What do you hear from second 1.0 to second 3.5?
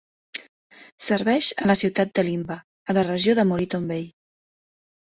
Serveix a la ciutat d'Elimbah, a la regió de